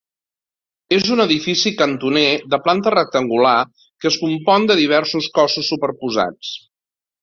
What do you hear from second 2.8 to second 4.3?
rectangular, que es